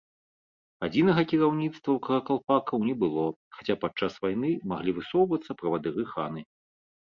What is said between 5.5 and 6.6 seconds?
правадыры-ханы.